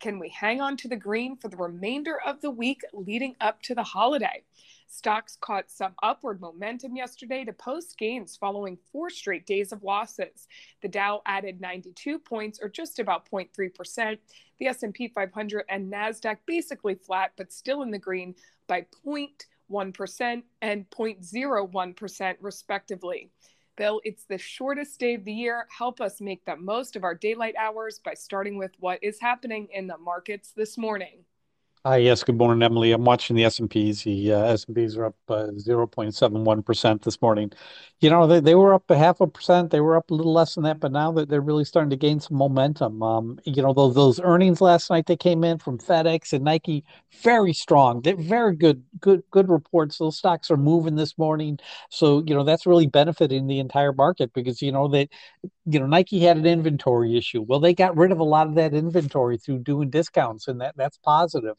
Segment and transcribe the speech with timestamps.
[0.00, 3.60] Can we hang on to the green for the remainder of the week leading up
[3.62, 4.44] to the holiday?
[4.86, 10.46] Stocks caught some upward momentum yesterday to post gains following four straight days of losses.
[10.82, 14.18] The Dow added 92 points or just about 0.3%.
[14.60, 18.36] The S&P 500 and Nasdaq basically flat but still in the green
[18.68, 23.30] by 0.1% and 0.01% respectively.
[23.78, 25.68] Bill, it's the shortest day of the year.
[25.70, 29.68] Help us make the most of our daylight hours by starting with what is happening
[29.72, 31.24] in the markets this morning.
[31.96, 32.22] Yes.
[32.22, 32.92] Good morning, Emily.
[32.92, 34.02] I'm watching the S&Ps.
[34.02, 37.52] The uh, S&Ps are up uh, 0.71% this morning.
[38.00, 39.70] You know, they, were up a half a percent.
[39.70, 42.20] They were up a little less than that, but now they're really starting to gain
[42.20, 43.02] some momentum.
[43.02, 46.84] Um, you know, those earnings last night they came in from FedEx and Nike,
[47.22, 48.00] very strong.
[48.02, 49.98] They're very good, good, good reports.
[49.98, 51.58] Those stocks are moving this morning,
[51.90, 54.86] so you know that's really benefiting the entire market because you know
[55.66, 57.42] Nike had an inventory issue.
[57.42, 60.76] Well, they got rid of a lot of that inventory through doing discounts, and that
[60.76, 61.56] that's positive.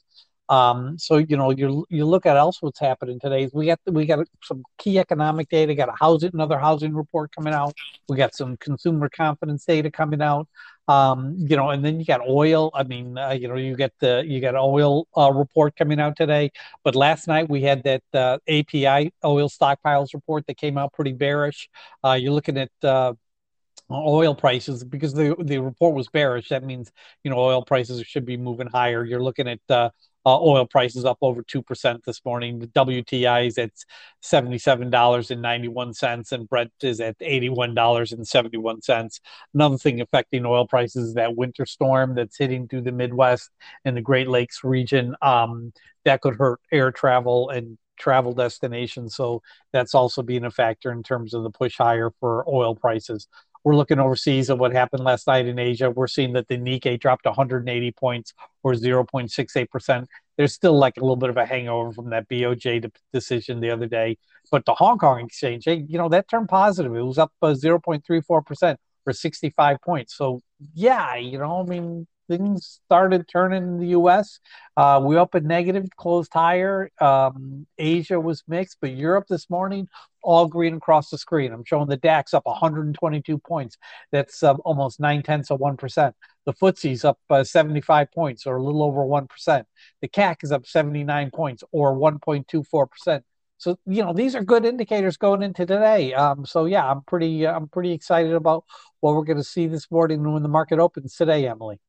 [0.49, 3.47] Um, so you know, you you look at else what's happening today.
[3.53, 5.75] We got we got some key economic data.
[5.75, 7.73] Got a housing another housing report coming out.
[8.09, 10.47] We got some consumer confidence data coming out.
[10.87, 12.71] Um, you know, and then you got oil.
[12.73, 16.15] I mean, uh, you know, you get the you got oil uh, report coming out
[16.17, 16.49] today.
[16.83, 21.13] But last night we had that uh, API oil stockpiles report that came out pretty
[21.13, 21.69] bearish.
[22.03, 23.13] Uh, you're looking at uh,
[23.91, 26.49] oil prices because the the report was bearish.
[26.49, 26.91] That means
[27.23, 29.05] you know oil prices should be moving higher.
[29.05, 29.59] You're looking at
[30.29, 32.59] uh, oil prices up over 2% this morning.
[32.59, 33.71] The WTI is at
[34.23, 39.19] $77.91 and Brent is at $81.71.
[39.55, 43.49] Another thing affecting oil prices is that winter storm that's hitting through the Midwest
[43.85, 45.15] and the Great Lakes region.
[45.23, 45.73] Um,
[46.05, 49.15] that could hurt air travel and travel destinations.
[49.15, 49.41] So
[49.73, 53.27] that's also being a factor in terms of the push higher for oil prices.
[53.63, 55.91] We're looking overseas at what happened last night in Asia.
[55.91, 58.33] We're seeing that the Nikkei dropped 180 points
[58.63, 60.07] or 0.68%.
[60.39, 63.87] There's still like a little bit of a hangover from that BOJ decision the other
[63.87, 64.17] day.
[64.49, 66.95] But the Hong Kong exchange, you know, that turned positive.
[66.95, 70.15] It was up uh, 0.34% for 65 points.
[70.15, 70.39] So,
[70.73, 74.39] yeah, you know, I mean, things started turning in the U.S.
[74.77, 76.89] Uh, we opened negative, closed higher.
[77.01, 79.89] Um, Asia was mixed, but Europe this morning
[80.23, 81.51] all green across the screen.
[81.51, 83.77] I'm showing the DAX up 122 points.
[84.11, 86.15] That's uh, almost nine tenths of one percent.
[86.45, 89.67] The FTSE's up uh, 75 points, or a little over one percent.
[90.01, 93.23] The CAC is up 79 points, or 1.24 percent.
[93.57, 96.13] So you know these are good indicators going into today.
[96.13, 98.65] Um, so yeah, I'm pretty uh, I'm pretty excited about
[99.01, 101.79] what we're going to see this morning when the market opens today, Emily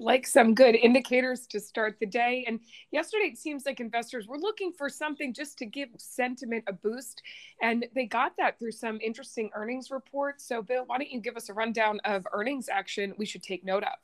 [0.00, 2.44] like some good indicators to start the day.
[2.46, 2.60] And
[2.90, 7.22] yesterday, it seems like investors were looking for something just to give sentiment a boost.
[7.62, 10.46] And they got that through some interesting earnings reports.
[10.46, 13.64] So, Bill, why don't you give us a rundown of earnings action we should take
[13.64, 13.98] note of?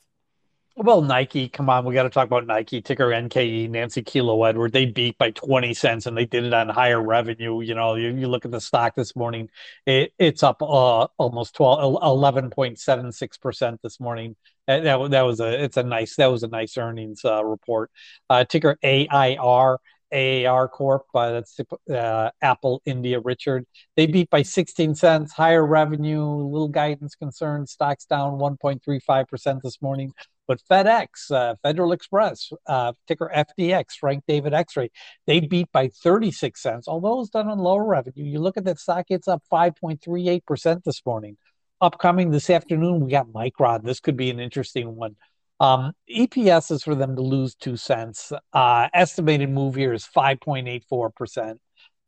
[0.76, 4.72] Well, Nike, come on, we got to talk about Nike, ticker NKE, Nancy Kilo Edward.
[4.72, 7.60] They beat by 20 cents and they did it on higher revenue.
[7.60, 9.50] You know, you, you look at the stock this morning,
[9.86, 14.34] it, it's up uh, almost 12, 11.76% this morning.
[14.66, 17.90] That, that was a, it's a nice, that was a nice earnings uh, report.
[18.30, 19.78] Uh, ticker AIR,
[20.12, 21.04] AAR Corp.
[21.14, 21.58] Uh, that's
[21.92, 23.66] uh, Apple India Richard.
[23.96, 27.66] They beat by 16 cents, higher revenue, little guidance concern.
[27.66, 30.12] Stocks down 1.35% this morning.
[30.46, 34.90] But FedEx, uh, Federal Express, uh, ticker FDX, Frank David X-ray,
[35.26, 36.86] they beat by 36 cents.
[36.86, 41.00] Although it's done on lower revenue, you look at that stock, it's up 5.38% this
[41.06, 41.38] morning.
[41.84, 43.84] Upcoming this afternoon, we got Micron.
[43.84, 45.16] This could be an interesting one.
[45.60, 48.32] Um, EPS is for them to lose two cents.
[48.54, 51.58] Uh, estimated move here is 5.84%.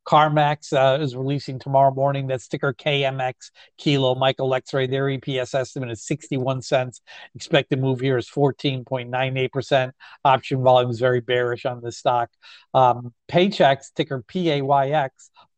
[0.07, 2.29] CarMax uh, is releasing tomorrow morning.
[2.29, 4.87] That ticker KMX Kilo Michael X-ray.
[4.87, 7.01] Their EPS estimate is 61 cents.
[7.35, 9.93] Expected move here is 14.98%.
[10.25, 12.31] Option volume is very bearish on this stock.
[12.73, 15.11] Um, Paychex ticker PAYX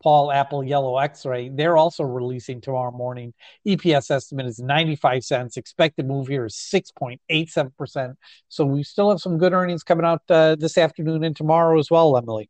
[0.03, 1.51] Paul Apple Yellow X-ray.
[1.51, 3.35] They're also releasing tomorrow morning.
[3.67, 5.57] EPS estimate is 95 cents.
[5.57, 8.15] Expected move here is 6.87%.
[8.49, 11.91] So we still have some good earnings coming out uh, this afternoon and tomorrow as
[11.91, 12.49] well, Emily.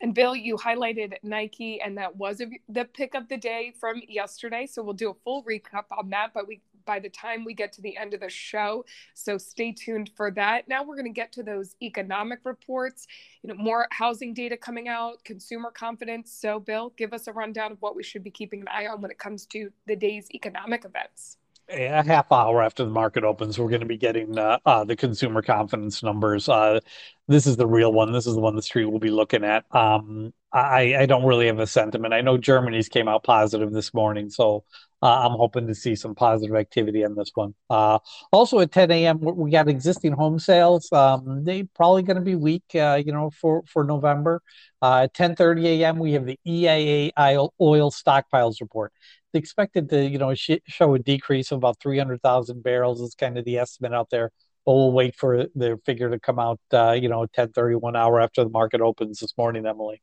[0.00, 4.66] And Bill, you highlighted Nike, and that was the pick of the day from yesterday.
[4.66, 6.32] So we'll do a full recap on that.
[6.32, 8.84] But we, by the time we get to the end of the show,
[9.14, 10.68] so stay tuned for that.
[10.68, 13.08] Now we're going to get to those economic reports.
[13.42, 16.32] You know, more housing data coming out, consumer confidence.
[16.32, 19.00] So, Bill, give us a rundown of what we should be keeping an eye on
[19.00, 21.38] when it comes to the day's economic events
[21.70, 24.96] a half hour after the market opens, we're going to be getting uh, uh, the
[24.96, 26.48] consumer confidence numbers.
[26.48, 26.80] Uh,
[27.26, 28.12] this is the real one.
[28.12, 29.64] This is the one the street will be looking at.
[29.74, 32.14] Um, I, I don't really have a sentiment.
[32.14, 34.64] I know Germany's came out positive this morning, so
[35.02, 37.54] uh, I'm hoping to see some positive activity on this one.
[37.68, 37.98] Uh,
[38.32, 40.90] also at 10 a.m., we got existing home sales.
[40.90, 44.42] Um, they probably going to be weak, uh, you know, for for November.
[44.82, 47.12] at 10:30 a.m., we have the EIA
[47.60, 48.92] oil stockpiles report
[49.34, 53.44] expected to, you know, sh- show a decrease of about 300,000 barrels is kind of
[53.44, 54.30] the estimate out there.
[54.66, 58.44] But we'll wait for the figure to come out, uh, you know, 10:31 hour after
[58.44, 60.02] the market opens this morning, Emily.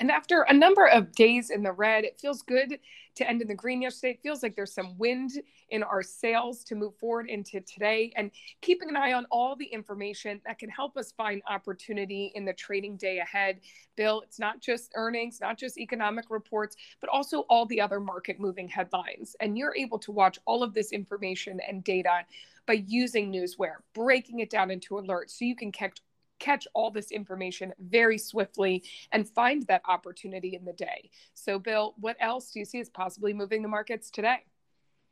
[0.00, 2.78] And after a number of days in the red, it feels good
[3.16, 4.12] to end in the green yesterday.
[4.12, 5.32] It feels like there's some wind
[5.70, 8.30] in our sails to move forward into today and
[8.60, 12.52] keeping an eye on all the information that can help us find opportunity in the
[12.52, 13.60] trading day ahead.
[13.96, 18.38] Bill, it's not just earnings, not just economic reports, but also all the other market
[18.38, 19.34] moving headlines.
[19.40, 22.20] And you're able to watch all of this information and data
[22.66, 25.98] by using Newsware, breaking it down into alerts so you can catch
[26.38, 28.82] catch all this information very swiftly
[29.12, 31.10] and find that opportunity in the day.
[31.34, 34.44] So, Bill, what else do you see as possibly moving the markets today?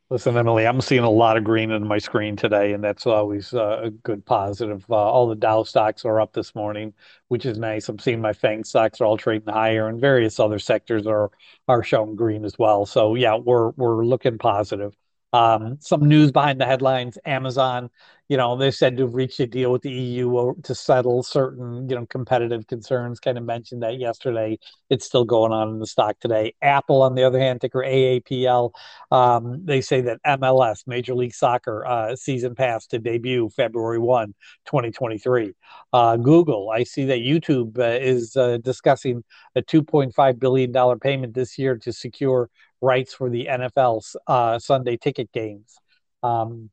[0.09, 3.53] Listen, Emily, I'm seeing a lot of green in my screen today, and that's always
[3.53, 4.85] uh, a good positive.
[4.89, 6.95] Uh, all the Dow stocks are up this morning,
[7.27, 7.89] which is nice.
[7.89, 11.33] I'm seeing my FANG stocks are all trading higher, and various other sectors are
[11.67, 12.87] are showing green as well.
[12.87, 14.97] So yeah, we're we're looking positive.
[15.37, 17.91] Um, some news behind the headlines: Amazon
[18.29, 21.95] you know, they said to reach a deal with the EU to settle certain, you
[21.95, 23.21] know, competitive concerns.
[23.21, 24.59] Kind of mentioned that yesterday.
[24.91, 26.55] It's still going on in the stock today.
[26.61, 28.73] Apple, on the other hand, ticker AAPL,
[29.13, 34.35] um, they say that MLS, Major League Soccer uh, season pass to debut February 1,
[34.67, 35.53] 2023.
[35.93, 39.23] Uh, Google, I see that YouTube uh, is uh, discussing
[39.55, 42.51] a $2.5 billion payment this year to secure
[42.81, 45.75] rights for the NFL uh, Sunday ticket games.
[46.23, 46.71] Um,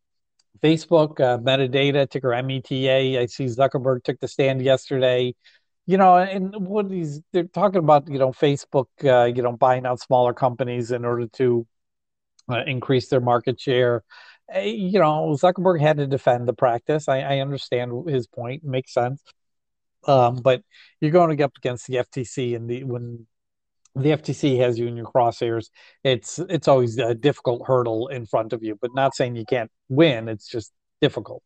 [0.61, 3.19] Facebook, uh, metadata, ticker META.
[3.19, 5.35] I see Zuckerberg took the stand yesterday.
[5.85, 9.85] You know, and what these they're talking about, you know, Facebook, uh, you know, buying
[9.85, 11.67] out smaller companies in order to
[12.49, 14.03] uh, increase their market share.
[14.53, 17.09] Uh, you know, Zuckerberg had to defend the practice.
[17.09, 19.21] I, I understand his point; makes sense.
[20.05, 20.61] Um, but
[21.01, 23.27] you're going to get up against the FTC, and the when
[23.95, 25.69] the FTC has you in your crosshairs.
[26.03, 29.71] It's it's always a difficult hurdle in front of you, but not saying you can't
[29.89, 30.27] win.
[30.27, 31.43] It's just difficult.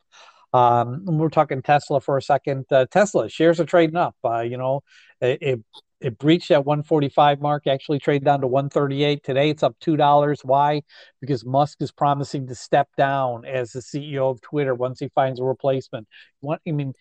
[0.54, 2.66] Um, we're talking Tesla for a second.
[2.72, 4.16] Uh, Tesla shares are trading up.
[4.24, 4.82] Uh, you know,
[5.20, 5.60] it, it,
[6.00, 7.68] it breached that 145 mark.
[7.68, 9.50] Actually, traded down to 138 today.
[9.50, 10.42] It's up two dollars.
[10.44, 10.84] Why?
[11.20, 15.40] Because Musk is promising to step down as the CEO of Twitter once he finds
[15.40, 16.08] a replacement.
[16.40, 16.94] What I mean,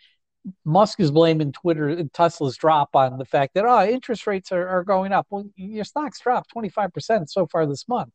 [0.64, 4.68] Musk is blaming Twitter and Tesla's drop on the fact that oh interest rates are,
[4.68, 5.26] are going up.
[5.30, 8.12] Well, your stocks dropped 25% so far this month.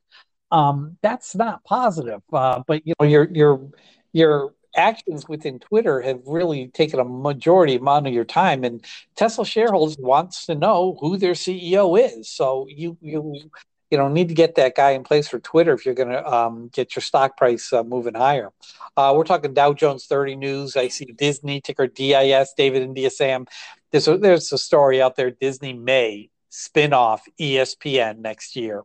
[0.51, 2.22] Um, that's not positive.
[2.31, 3.69] Uh, but you know your your
[4.13, 8.86] your actions within Twitter have really taken a majority amount of your time, and
[9.16, 12.30] Tesla shareholders wants to know who their CEO is.
[12.30, 13.50] So you you
[13.92, 16.26] you know need to get that guy in place for Twitter if you're going to
[16.26, 18.50] um, get your stock price uh, moving higher.
[18.96, 20.78] Uh, we're talking Dow Jones 30 news.
[20.78, 22.54] I see Disney ticker DIS.
[22.58, 23.46] David India Sam.
[23.92, 25.30] There's a, there's a story out there.
[25.30, 28.84] Disney may spin off ESPN next year.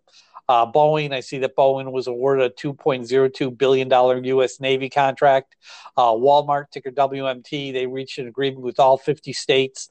[0.48, 4.60] Uh, Boeing, I see that Boeing was awarded a $2.02 billion U.S.
[4.60, 5.56] Navy contract.
[5.96, 9.88] Uh, Walmart, ticker WMT, they reached an agreement with all 50 states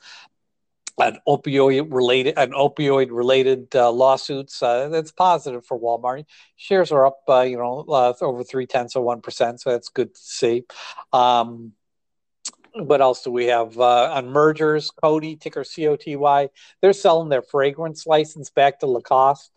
[1.00, 4.62] an opioid related an opioid related uh, lawsuits.
[4.62, 6.26] Uh, that's positive for Walmart.
[6.56, 9.90] Shares are up, uh, you know, uh, over three tenths of one percent, so that's
[9.90, 10.64] good to see.
[11.12, 11.74] Um,
[12.74, 14.92] what else do we have uh, on mergers?
[14.92, 16.50] Coty ticker COTY.
[16.82, 19.52] They're selling their fragrance license back to Lacoste.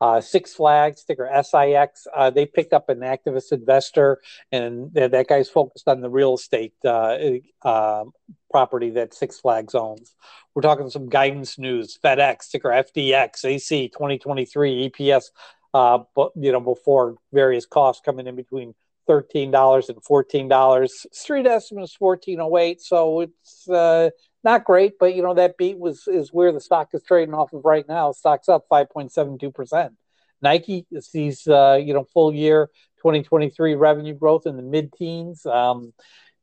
[0.00, 4.20] Uh, Six Flags, ticker SIX, uh, they picked up an activist investor,
[4.52, 7.16] and that guy's focused on the real estate uh,
[7.62, 8.04] uh,
[8.50, 10.14] property that Six Flags owns.
[10.54, 11.98] We're talking some guidance news.
[12.04, 15.30] FedEx, ticker FDX, AC 2023 EPS,
[15.72, 18.74] uh, but you know before various costs coming in between
[19.06, 21.06] thirteen dollars and fourteen dollars.
[21.12, 24.10] Street estimate is fourteen oh eight, so it's uh,
[24.44, 27.52] not great, but you know that beat was is where the stock is trading off
[27.52, 28.12] of right now.
[28.12, 29.94] Stock's up five point seven two percent.
[30.42, 35.44] Nike sees uh, you know full year 2023 revenue growth in the mid teens.
[35.46, 35.92] Um,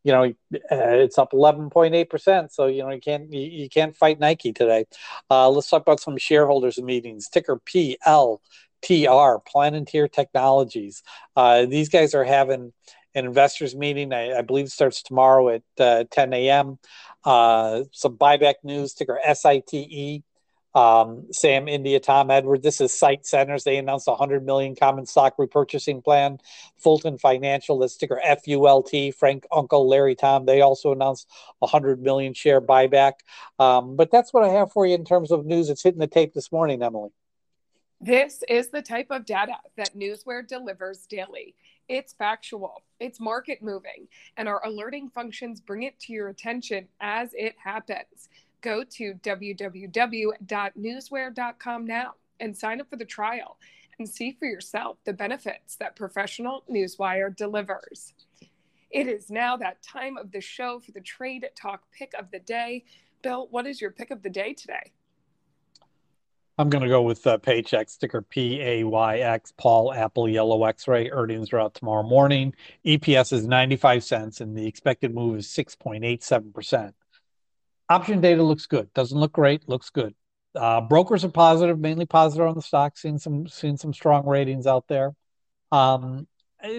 [0.03, 0.29] you know, uh,
[0.72, 2.51] it's up 11.8%.
[2.51, 4.86] So, you know, you can't, you, you can't fight Nike today.
[5.29, 7.29] Uh, let's talk about some shareholders meetings.
[7.29, 8.39] Ticker PLTR,
[8.84, 11.03] Palantir Technologies.
[11.36, 12.74] Uh, these guys are having
[13.15, 14.13] an investors meeting.
[14.13, 16.80] I, I believe starts tomorrow at uh, 10 a.m.
[17.24, 20.24] Uh, some buyback news, ticker SITE
[20.74, 22.63] um, Sam India, Tom Edward.
[22.63, 23.63] This is SITE Centers.
[23.63, 26.39] They announced a 100 million common stock repurchasing plan.
[26.77, 29.13] Fulton Financial, the ticker FULT.
[29.15, 30.46] Frank Uncle, Larry Tom.
[30.46, 31.27] They also announced
[31.62, 33.13] a 100 million share buyback.
[33.60, 35.70] Um, but that's what I have for you in terms of news.
[35.70, 37.10] It's hitting the tape this morning, Emily.
[38.03, 41.53] This is the type of data that Newsware delivers daily.
[41.88, 47.29] It's factual, it's market moving, and our alerting functions bring it to your attention as
[47.34, 48.29] it happens
[48.62, 53.58] go to www.newsware.com now and sign up for the trial
[54.00, 58.13] and see for yourself the benefits that professional Newsware delivers.
[58.89, 62.39] It is now that time of the show for the Trade Talk pick of the
[62.39, 62.84] day.
[63.22, 64.91] Bill, what is your pick of the day today?
[66.58, 71.10] I'm going to go with uh, Paychex ticker PAYX, Paul, Apple, Yellow X-ray.
[71.10, 72.53] Earnings are out tomorrow morning.
[72.86, 76.93] EPS is 95 cents, and the expected move is 6.87%.
[77.89, 78.93] Option data looks good.
[78.93, 79.67] Doesn't look great.
[79.67, 80.13] Looks good.
[80.53, 82.98] Uh, brokers are positive, mainly positive on the stock.
[82.98, 85.13] Seeing some seeing some strong ratings out there.
[85.72, 86.27] Um,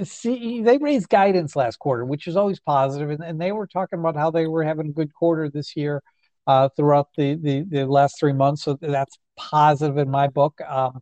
[0.04, 3.98] see, they raised guidance last quarter, which is always positive, and, and they were talking
[3.98, 6.02] about how they were having a good quarter this year
[6.46, 8.62] uh, throughout the, the, the last three months.
[8.62, 10.60] So that's positive in my book.
[10.62, 11.00] Um,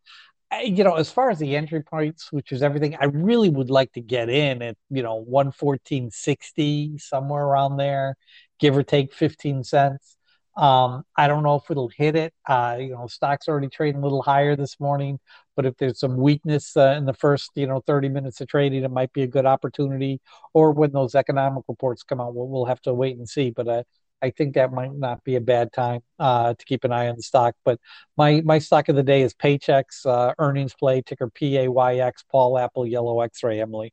[0.65, 3.93] you know, as far as the entry points, which is everything, I really would like
[3.93, 8.17] to get in at you know one fourteen sixty somewhere around there
[8.59, 10.17] give or take 15 cents.
[10.57, 12.35] Um, I don't know if it'll hit it.
[12.47, 15.19] Uh, you know, stocks already trading a little higher this morning,
[15.57, 18.85] but if there's some weakness uh, in the first, you know, 30 minutes of trading,
[18.85, 20.21] it might be a good opportunity.
[20.53, 23.51] Or when those economic reports come out, we'll, we'll have to wait and see.
[23.51, 23.83] But uh,
[24.23, 27.17] I think that might not be a bad time uh, to keep an eye on
[27.17, 27.55] the stock.
[27.65, 27.79] But
[28.17, 31.97] my my stock of the day is Paychex uh, earnings play ticker P A Y
[31.97, 33.93] X Paul Apple Yellow X Ray Emily.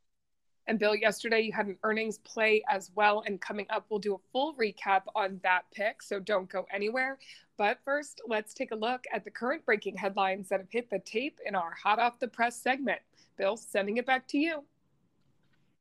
[0.69, 3.23] And Bill, yesterday you had an earnings play as well.
[3.25, 6.01] And coming up, we'll do a full recap on that pick.
[6.01, 7.17] So don't go anywhere.
[7.57, 10.99] But first, let's take a look at the current breaking headlines that have hit the
[10.99, 12.99] tape in our hot off the press segment.
[13.37, 14.63] Bill, sending it back to you.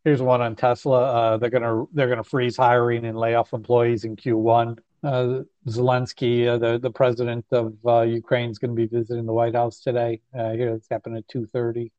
[0.07, 1.01] Here's one on Tesla.
[1.03, 4.79] Uh, they're gonna they're gonna freeze hiring and lay off employees in Q1.
[5.03, 9.33] Uh, Zelensky, uh, the the president of uh, Ukraine, is going to be visiting the
[9.33, 10.21] White House today.
[10.33, 11.91] Uh, here, it's happening at two thirty.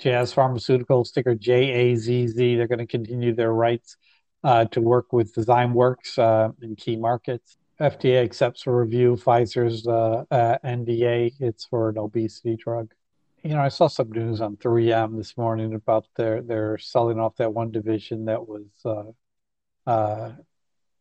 [0.00, 2.34] Jazz Pharmaceuticals, ticker JAZZ.
[2.56, 3.96] They're going to continue their rights
[4.42, 7.58] uh, to work with Zymeworks uh, in key markets.
[7.80, 10.24] FDA accepts for review Pfizer's uh
[10.64, 11.34] NDA.
[11.38, 12.92] It's for an obesity drug.
[13.42, 17.36] You know, I saw some news on 3M this morning about their they're selling off
[17.36, 20.32] that one division that was, uh, uh,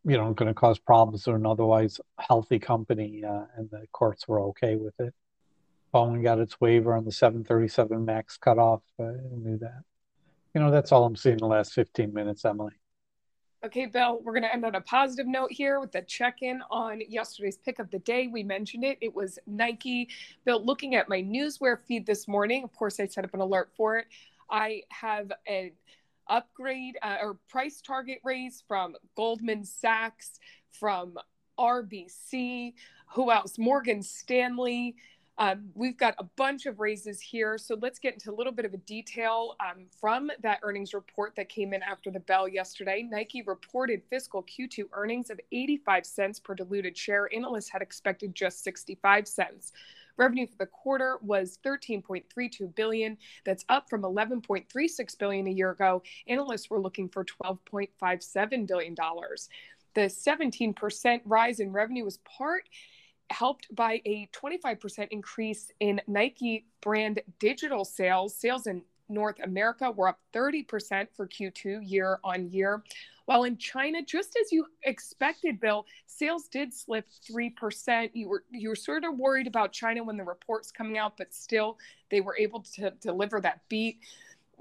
[0.04, 4.42] you know, going to cause problems to an otherwise healthy company, and the courts were
[4.42, 5.14] okay with it.
[5.94, 8.82] Boeing got its waiver on the 737 MAX cutoff.
[9.00, 9.84] I knew that.
[10.56, 12.81] You know, that's all I'm seeing in the last 15 minutes, Emily.
[13.64, 16.64] Okay, Bill, we're going to end on a positive note here with the check in
[16.72, 18.26] on yesterday's pick of the day.
[18.26, 18.98] We mentioned it.
[19.02, 20.10] It was Nike.
[20.46, 23.70] Bill, looking at my newsware feed this morning, of course, I set up an alert
[23.78, 24.08] for it.
[24.50, 25.74] I have an
[26.26, 30.40] upgrade uh, or price target raise from Goldman Sachs,
[30.72, 31.20] from
[31.60, 32.74] RBC,
[33.14, 33.60] who else?
[33.60, 34.96] Morgan Stanley.
[35.42, 37.58] Um, we've got a bunch of raises here.
[37.58, 41.36] So let's get into a little bit of a detail um, from that earnings report
[41.36, 43.02] that came in after the bell yesterday.
[43.10, 47.28] Nike reported fiscal Q2 earnings of 85 cents per diluted share.
[47.34, 49.74] Analysts had expected just 65 cents.
[50.16, 53.18] Revenue for the quarter was 13.32 billion.
[53.44, 56.04] That's up from 11.36 billion a year ago.
[56.28, 59.50] Analysts were looking for 12.57 billion dollars.
[59.96, 62.70] The 17% rise in revenue was part
[63.32, 68.36] helped by a 25% increase in Nike brand digital sales.
[68.36, 72.84] Sales in North America were up 30% for Q2 year on year.
[73.26, 78.10] While in China, just as you expected, Bill, sales did slip 3%.
[78.14, 81.34] You were you were sort of worried about China when the reports coming out, but
[81.34, 81.78] still
[82.10, 84.00] they were able to deliver that beat.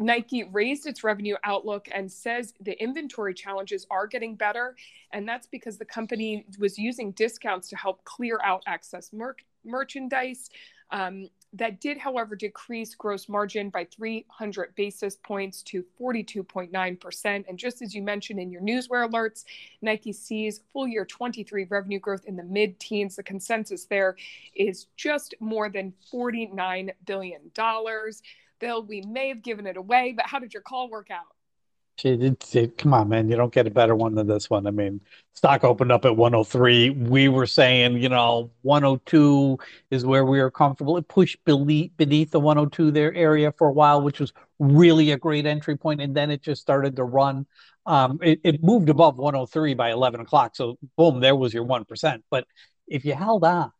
[0.00, 4.74] Nike raised its revenue outlook and says the inventory challenges are getting better.
[5.12, 10.48] And that's because the company was using discounts to help clear out excess mer- merchandise.
[10.90, 17.44] Um, that did, however, decrease gross margin by 300 basis points to 42.9%.
[17.48, 19.44] And just as you mentioned in your newsware alerts,
[19.82, 23.16] Nike sees full year 23 revenue growth in the mid teens.
[23.16, 24.16] The consensus there
[24.54, 27.40] is just more than $49 billion.
[28.60, 31.26] Bill, we may have given it away, but how did your call work out?
[32.02, 33.28] It, come on, man.
[33.28, 34.66] You don't get a better one than this one.
[34.66, 35.00] I mean,
[35.34, 36.90] stock opened up at 103.
[36.90, 39.58] We were saying, you know, 102
[39.90, 40.96] is where we are comfortable.
[40.96, 45.18] It pushed beneath, beneath the 102 there area for a while, which was really a
[45.18, 47.46] great entry point, and then it just started to run.
[47.84, 50.56] Um, it, it moved above 103 by 11 o'clock.
[50.56, 52.22] So, boom, there was your 1%.
[52.30, 52.46] But
[52.86, 53.72] if you held on,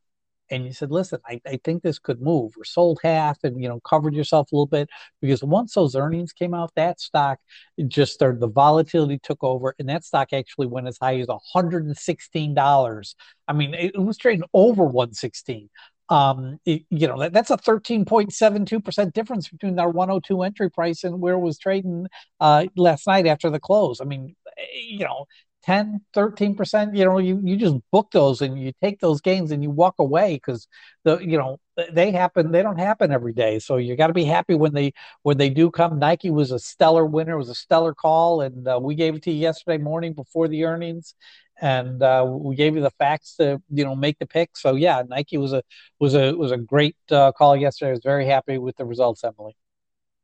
[0.51, 3.69] and you said, listen, I, I think this could move, or sold half and you
[3.69, 4.89] know covered yourself a little bit
[5.21, 7.39] because once those earnings came out, that stock
[7.87, 13.15] just started the volatility took over, and that stock actually went as high as $116.
[13.49, 15.69] I mean, it, it was trading over 116
[16.11, 21.21] um, it, you know that, that's a 13.72% difference between our 102 entry price and
[21.21, 22.09] where it was trading
[22.41, 24.01] uh, last night after the close.
[24.01, 24.35] I mean
[24.75, 25.27] you know
[25.63, 29.63] 10 13% you know you, you just book those and you take those gains and
[29.63, 30.67] you walk away because
[31.05, 31.59] the you know
[31.93, 33.59] they happen they don't happen every day.
[33.59, 35.99] So you got to be happy when they when they do come.
[35.99, 39.23] Nike was a stellar winner it was a stellar call and uh, we gave it
[39.25, 41.15] to you yesterday morning before the earnings
[41.61, 44.57] and uh, we gave you the facts to you know make the pick.
[44.57, 45.63] So yeah nike was a
[45.99, 47.91] was a was a great uh, call yesterday.
[47.91, 49.57] I was very happy with the results emily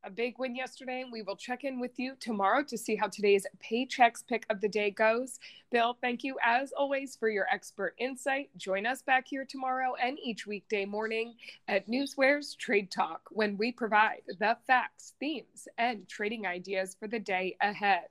[0.07, 3.09] a big win yesterday, and we will check in with you tomorrow to see how
[3.09, 5.41] today's Paychex pick of the day goes.
[5.73, 8.49] Bill, thank you as always for your expert insight.
[8.57, 11.35] Join us back here tomorrow and each weekday morning
[11.67, 17.19] at Newsware's Trade Talk when we provide the facts, themes, and trading ideas for the
[17.19, 18.05] day ahead.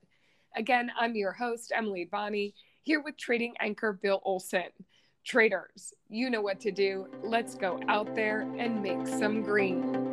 [0.57, 4.69] Again, I'm your host, Emily Advani, here with trading anchor Bill Olson.
[5.23, 7.07] Traders, you know what to do.
[7.23, 10.04] Let's go out there and make some green.